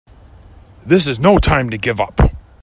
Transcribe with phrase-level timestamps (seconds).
[0.83, 2.19] This is no time to give up!